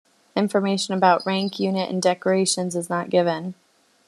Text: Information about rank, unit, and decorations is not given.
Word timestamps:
Information 0.35 0.95
about 0.95 1.27
rank, 1.27 1.59
unit, 1.59 1.87
and 1.91 2.01
decorations 2.01 2.75
is 2.75 2.89
not 2.89 3.11
given. 3.11 3.53